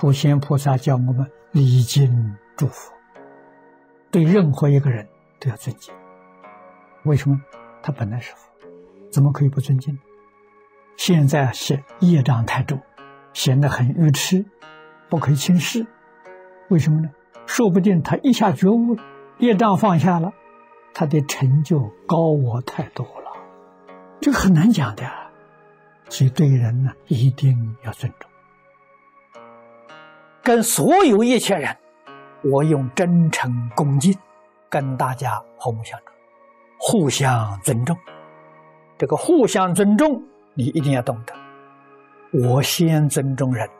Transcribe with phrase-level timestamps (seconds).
[0.00, 2.90] 普贤菩萨教我们礼敬祝福，
[4.10, 5.06] 对任何一个人
[5.38, 5.92] 都要尊敬。
[7.02, 7.38] 为什么？
[7.82, 8.48] 他本来是佛，
[9.10, 9.98] 怎么可以不尊敬？
[10.96, 12.80] 现在是业障太重，
[13.34, 14.46] 显得很愚痴，
[15.10, 15.86] 不可以轻视。
[16.70, 17.10] 为什么呢？
[17.44, 19.02] 说不定他一下觉悟了，
[19.36, 20.32] 业障放下了，
[20.94, 23.32] 他的成就高我太多了，
[24.22, 25.04] 这个很难讲的。
[26.08, 28.29] 所以对人呢，一定要尊重。
[30.42, 31.76] 跟所有一切人，
[32.42, 34.16] 我用真诚恭敬
[34.68, 36.04] 跟大家和睦相处，
[36.78, 37.96] 互相尊重。
[38.96, 40.22] 这个互相尊重。
[40.54, 41.32] 你一定要懂得，
[42.32, 43.70] 我先尊重人，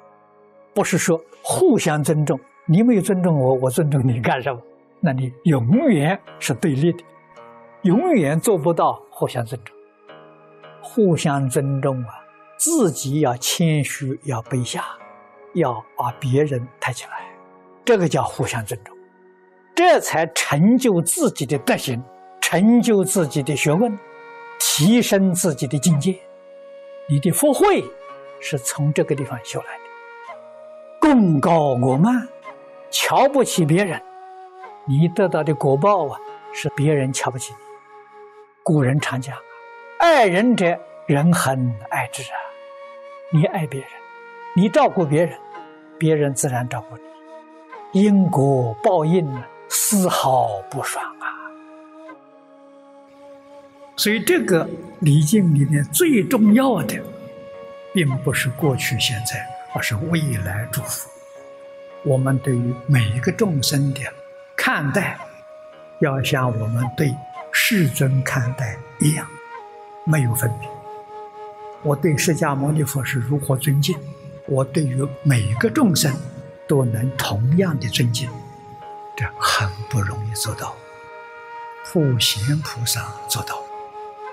[0.72, 2.38] 不是说互相尊重。
[2.64, 4.62] 你没有尊重我，我尊重你干什么？
[5.00, 7.04] 那你永远是对立的，
[7.82, 9.76] 永远做不到互相尊重。
[10.80, 12.22] 互相尊重啊，
[12.56, 14.84] 自己要谦虚，要卑下，
[15.54, 17.24] 要把别人抬起来，
[17.84, 18.96] 这个叫互相尊重，
[19.74, 22.02] 这才成就自己的德行，
[22.40, 23.98] 成就自己的学问，
[24.58, 26.18] 提升自己的境界。
[27.08, 27.84] 你的福慧
[28.40, 29.84] 是从这个地方修来的，
[31.00, 32.28] 功高我慢，
[32.90, 34.00] 瞧不起别人，
[34.86, 36.18] 你得到的果报啊，
[36.52, 37.58] 是别人瞧不起你。
[38.62, 39.36] 古人常讲，
[39.98, 42.38] 爱人者，人恒爱之啊。
[43.32, 43.90] 你爱别人，
[44.54, 45.38] 你照顾别人，
[45.96, 46.96] 别人自然照顾
[47.92, 51.26] 你，因果报应呢，丝毫不爽啊。
[53.96, 54.68] 所以，这个
[55.00, 57.00] 礼敬里面最重要的，
[57.94, 61.08] 并不是过去现在，而是未来祝福。
[62.02, 64.00] 我们对于每一个众生的
[64.56, 65.16] 看待，
[66.00, 67.14] 要像我们对
[67.52, 69.24] 世尊看待一样，
[70.04, 70.68] 没有分别。
[71.82, 73.96] 我对释迦牟尼佛是如何尊敬，
[74.50, 76.12] 我对于每一个众生
[76.66, 78.28] 都能同样的尊敬，
[79.16, 80.74] 这很不容易做到。
[81.86, 83.54] 普贤菩萨做到。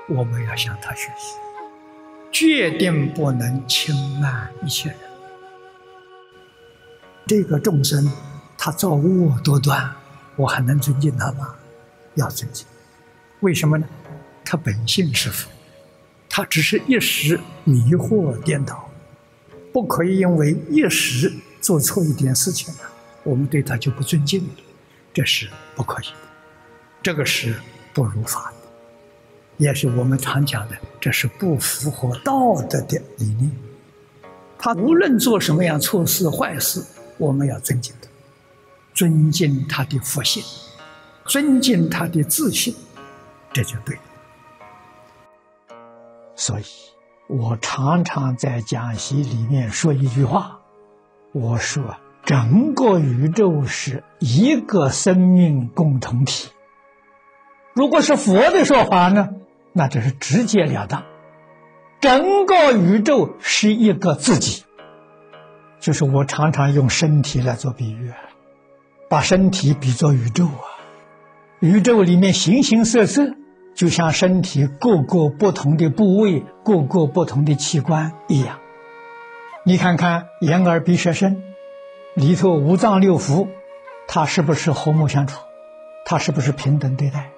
[0.09, 1.35] 我们要向他学习，
[2.31, 5.00] 决定不能轻慢一切人。
[7.27, 8.09] 这个众生，
[8.57, 9.94] 他造恶多端，
[10.38, 11.53] 我还能尊敬他吗？
[12.16, 12.66] 要尊敬。
[13.41, 13.85] 为什么呢？
[14.45, 15.50] 他本性是佛，
[16.29, 18.87] 他只是一时迷惑颠倒，
[19.77, 22.79] 不可以因为一时做错一点事情了，
[23.21, 24.49] 我们对他就不尊敬了，
[25.13, 26.13] 这是不可以的，
[27.03, 27.53] 这个是
[27.93, 28.57] 不如法的。
[29.57, 33.51] 也是我们常讲的，这是不符合道德的理念。
[34.57, 36.83] 他无论做什么样错事坏事，
[37.19, 38.09] 我们要尊敬他，
[38.95, 40.44] 尊敬他的佛性，
[41.27, 42.75] 尊敬他的自信，
[43.53, 44.01] 这就对了。
[46.35, 46.63] 所以
[47.27, 50.61] 我常常在讲席里面说一句话：
[51.33, 56.49] 我说，整个宇宙是一个生命共同体。
[57.73, 59.29] 如果是佛的说法呢？
[59.73, 61.03] 那就是直截了当，
[61.99, 64.63] 整个宇宙是一个自己，
[65.81, 68.13] 就是我常常用身体来做比喻，
[69.09, 70.79] 把身体比作宇宙啊，
[71.59, 73.35] 宇宙里面形形色色，
[73.77, 78.57] 就像身体各个不同的部位、各个不同的器官一样。
[79.63, 81.43] 你看看眼耳鼻舌身
[82.15, 83.47] 里头五脏六腑，
[84.07, 85.39] 它是不是和睦相处？
[86.07, 87.29] 它是不是平等对待？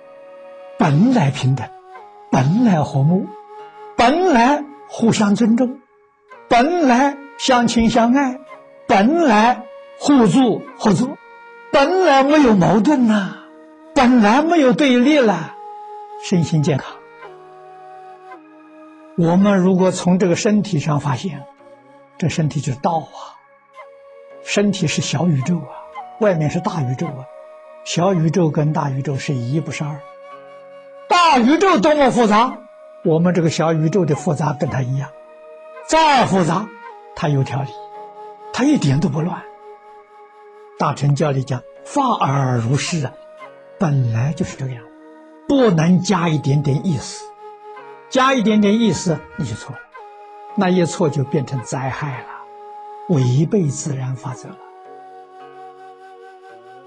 [0.77, 1.67] 本来平等。
[2.31, 3.25] 本来和睦，
[3.97, 5.79] 本来互相尊重，
[6.47, 8.39] 本来相亲相爱，
[8.87, 9.63] 本来
[9.99, 11.17] 互助合作，
[11.73, 13.35] 本来没有矛盾呐，
[13.95, 15.55] 本来没有对立了，
[16.23, 16.93] 身心健康。
[19.17, 21.43] 我们如果从这个身体上发现，
[22.17, 23.35] 这身体就是道啊，
[24.43, 25.71] 身体是小宇宙啊，
[26.19, 27.25] 外面是大宇宙啊，
[27.83, 29.99] 小宇宙跟大宇宙是一不是二。
[31.07, 32.57] 大宇宙多么复杂，
[33.03, 35.09] 我们这个小宇宙的复杂跟它一样，
[35.87, 36.67] 再复杂，
[37.15, 37.69] 它有条理，
[38.53, 39.41] 它一点都不乱。
[40.77, 43.11] 大乘教里讲法尔如是啊，
[43.77, 44.81] 本来就是这个样，
[45.49, 47.25] 不能加一点点意思，
[48.09, 49.81] 加一点点意思你就错了，
[50.55, 52.27] 那一错就变成灾害了，
[53.09, 54.57] 违背自然法则了。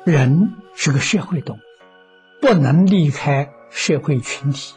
[0.05, 1.61] 人是个社会动物，
[2.41, 3.53] 不能离开。
[3.75, 4.75] 社会群体，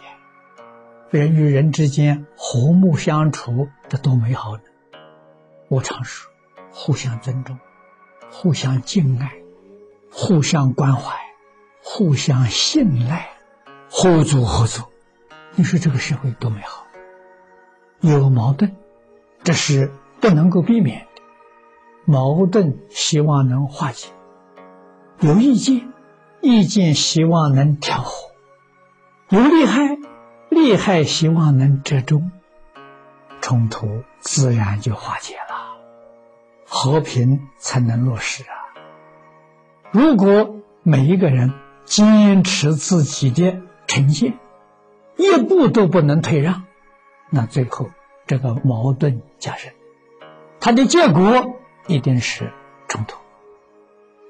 [1.10, 4.64] 人与人之间和睦相处，这多美好呢！
[5.68, 6.32] 我常说，
[6.72, 7.60] 互相尊重，
[8.32, 9.34] 互相敬爱，
[10.10, 11.14] 互相关怀，
[11.84, 13.28] 互相信赖，
[13.98, 14.92] 互助合作。
[15.56, 16.86] 你说这个社会多美好？
[18.02, 18.76] 有矛盾，
[19.42, 19.90] 这是
[20.20, 21.22] 不能够避免的。
[22.04, 24.10] 矛盾希望能化解，
[25.22, 25.94] 有意见，
[26.42, 28.32] 意见希望能调和，
[29.30, 29.98] 有利害，
[30.50, 32.34] 利害希望能折中，
[33.40, 35.78] 冲突自然就化解了，
[36.68, 38.76] 和平才能落实啊！
[39.92, 40.54] 如果
[40.84, 41.54] 每一个人
[41.86, 44.38] 坚持自己的呈现，
[45.16, 46.64] 一步都不能退让，
[47.30, 47.90] 那最后
[48.28, 49.74] 这个矛盾加深，
[50.60, 52.52] 它的结果一定是
[52.88, 53.18] 冲突。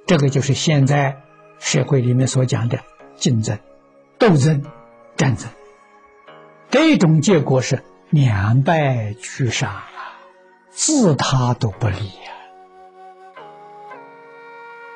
[0.06, 1.22] 这个就是现在
[1.60, 2.80] 社会里面所讲的
[3.16, 3.58] 竞争、
[4.20, 4.64] 斗争、
[5.16, 5.50] 战争，
[6.70, 9.88] 这种结果是两败俱伤啊，
[10.70, 12.32] 自他都不利呀。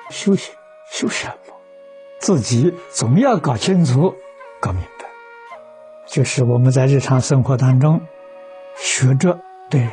[0.10, 0.54] 修行
[0.92, 1.56] 修什么？
[2.20, 4.16] 自己总要搞清楚、
[4.60, 5.06] 搞明白。
[6.06, 8.02] 就是我们在日常生活当中，
[8.76, 9.40] 学着
[9.70, 9.92] 对人、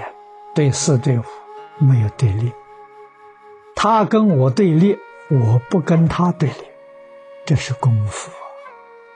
[0.55, 1.23] 对事、对物
[1.79, 2.53] 没有对立。
[3.75, 4.99] 他跟我对立，
[5.29, 6.65] 我不跟他对立，
[7.45, 8.31] 这是功夫，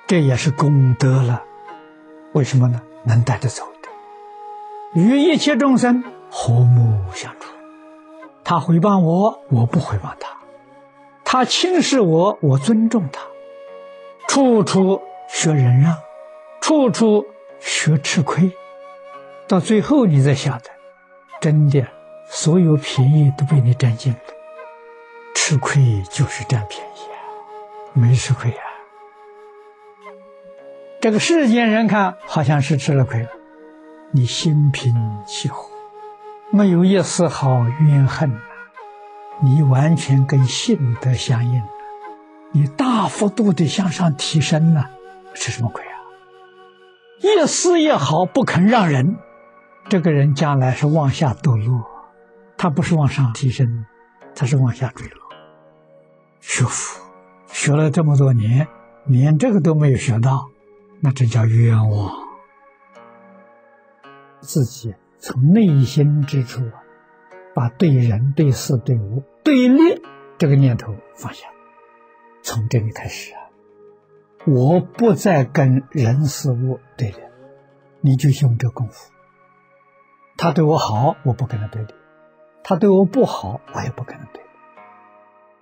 [0.07, 1.43] 这也是功德了。
[2.33, 2.83] 为什么呢？
[3.03, 7.55] 能带着走的，与一切众生和睦相处。
[8.45, 10.29] 他回报我，我不回报他；
[11.25, 13.23] 他轻视我，我尊重他。
[14.29, 15.01] 处处
[15.33, 15.97] 学忍让。
[16.61, 17.27] 处处
[17.59, 18.53] 学吃亏，
[19.49, 20.71] 到最后你才晓得，
[21.41, 21.87] 真的
[22.29, 24.19] 所有便宜都被你占尽了。
[25.35, 27.19] 吃亏就是占便宜啊，
[27.95, 28.63] 没吃亏啊。
[31.01, 33.29] 这个世间人看好像是吃了亏了，
[34.13, 34.95] 你心平
[35.27, 35.71] 气和，
[36.53, 38.39] 没有一丝毫怨恨，
[39.43, 41.63] 你完全跟性德相应，
[42.53, 44.91] 你大幅度的向上提升了，
[45.35, 45.97] 吃什么亏啊？
[47.21, 49.17] 一丝一毫不肯让人，
[49.89, 51.85] 这个人将来是往下堕落，
[52.57, 53.85] 他不是往上提升，
[54.35, 55.21] 他是往下坠落。
[56.41, 57.03] 学佛
[57.49, 58.67] 学了这么多年，
[59.05, 60.49] 连这个都没有学到，
[61.01, 62.11] 那这叫冤枉。
[64.41, 66.81] 自己从内心之处啊，
[67.55, 70.01] 把对人、对事、对物对立
[70.39, 71.47] 这个念头放下，
[72.43, 73.35] 从这里开始。
[74.47, 77.17] 我不再跟人事物对立，
[78.01, 79.13] 你就用这功夫。
[80.37, 81.89] 他对我好，我不跟他对立；
[82.65, 84.49] 他对我不好，我也不跟他对立。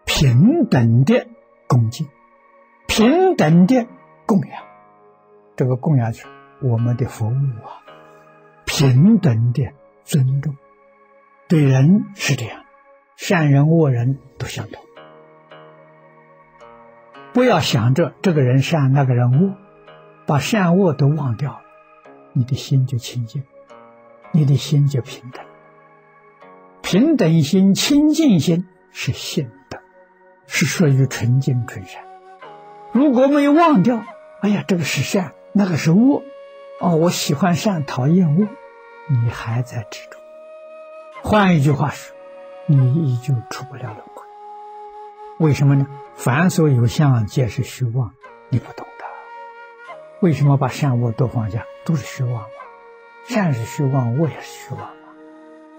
[0.04, 1.26] 平等的
[1.66, 2.08] 恭敬，
[2.86, 3.86] 平等的
[4.26, 4.62] 供养，
[5.56, 6.26] 这个供养是
[6.62, 7.82] 我们的服务啊。
[8.64, 9.72] 平等的
[10.04, 10.56] 尊重，
[11.48, 12.64] 对人是这样，
[13.16, 14.88] 善人恶人都相同。
[17.38, 19.55] 不要想着这个人善，那个人恶，
[20.26, 21.61] 把善恶都忘掉了，
[22.32, 23.44] 你的心就清净，
[24.32, 25.44] 你的心就平等。
[26.82, 29.79] 平等心、清净心是性德，
[30.49, 32.02] 是属于纯净纯善。
[32.90, 34.02] 如果没有忘掉，
[34.41, 36.25] 哎呀，这个是善，那个是恶，
[36.81, 38.49] 哦，我喜欢善，讨厌恶，
[39.08, 40.19] 你还在执着。
[41.22, 42.17] 换一句话说，
[42.67, 44.07] 你依旧出不了轮回。
[45.38, 45.86] 为什么呢？
[46.14, 48.14] 凡所有相，皆是虚妄。
[48.50, 49.04] 你不懂的。
[50.20, 51.64] 为什么把善恶都放下？
[51.84, 52.48] 都是虚妄嘛。
[53.28, 54.90] 善是虚妄，恶也是虚妄嘛。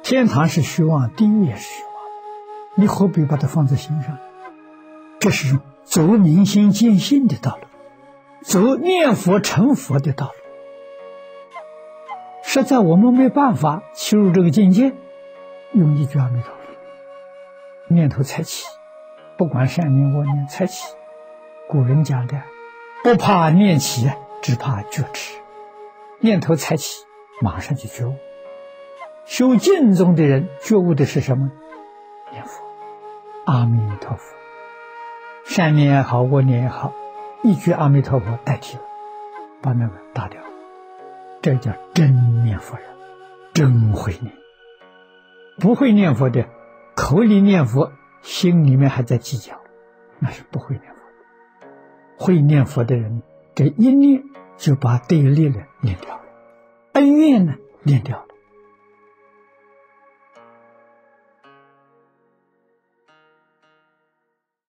[0.02, 1.94] 天堂是虚妄，地狱也是虚妄。
[2.76, 4.18] 你何必把它放在心上？
[5.20, 7.68] 这是走明心见性的道路，
[8.42, 10.34] 走念佛成佛的道路。
[12.44, 14.94] 实在我们没办法进入这个境界，
[15.74, 18.64] 用一句阿弥陀佛，念头才起。
[19.40, 20.94] 不管善念恶念，才起。
[21.70, 22.42] 古人讲的，
[23.06, 25.40] 不怕念起，只怕觉迟。
[26.20, 27.06] 念头才起，
[27.40, 28.18] 马上就觉悟。
[29.24, 31.50] 修净宗的人觉悟的是什么？
[32.34, 32.62] 念佛，
[33.46, 34.36] 阿弥陀佛。
[35.46, 36.94] 善念也好，恶念也好，
[37.42, 38.84] 一句阿弥陀佛代替了，
[39.62, 40.42] 把那个打掉。
[41.42, 42.86] 这叫真念佛人，
[43.54, 44.34] 真会念。
[45.62, 46.46] 不会念佛的，
[46.94, 47.94] 口里念佛。
[48.22, 49.60] 心里面还在计较，
[50.20, 51.00] 那是不会念佛。
[52.18, 53.22] 会念佛的人，
[53.56, 54.24] 这一念
[54.58, 56.24] 就把对立了念掉了，
[56.94, 58.26] 恩怨呢念掉。